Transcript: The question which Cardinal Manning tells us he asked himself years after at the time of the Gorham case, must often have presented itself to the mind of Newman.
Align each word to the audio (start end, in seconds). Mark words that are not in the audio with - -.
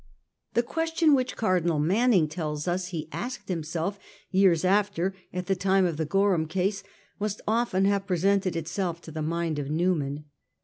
The 0.55 0.63
question 0.63 1.13
which 1.13 1.35
Cardinal 1.37 1.77
Manning 1.77 2.27
tells 2.27 2.67
us 2.67 2.87
he 2.87 3.07
asked 3.11 3.49
himself 3.49 3.99
years 4.31 4.65
after 4.65 5.13
at 5.31 5.45
the 5.45 5.55
time 5.55 5.85
of 5.85 5.97
the 5.97 6.07
Gorham 6.07 6.47
case, 6.47 6.81
must 7.19 7.39
often 7.47 7.85
have 7.85 8.07
presented 8.07 8.55
itself 8.55 8.99
to 9.01 9.11
the 9.11 9.21
mind 9.21 9.59
of 9.59 9.69
Newman. 9.69 10.25